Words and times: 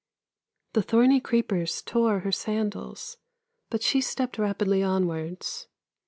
The 0.73 0.81
thorny 0.81 1.19
creepers 1.19 1.83
tore 1.83 2.21
her 2.21 2.31
sandals, 2.31 3.17
but 3.69 3.83
she 3.83 4.01
stepped 4.01 4.39
rapidly 4.39 4.81
onwards. 4.81 5.67